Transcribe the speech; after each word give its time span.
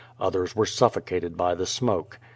Others 0.19 0.55
were 0.55 0.65
suffocated 0.65 1.37
by 1.37 1.53
the 1.53 1.67
smoke. 1.67 2.17